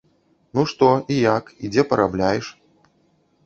Ну 0.59 0.63
што, 0.71 0.89
і 1.15 1.19
як, 1.35 1.53
і 1.63 1.73
дзе 1.77 1.87
парабляеш? 1.95 2.45